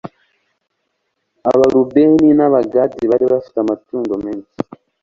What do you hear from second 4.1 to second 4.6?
menshi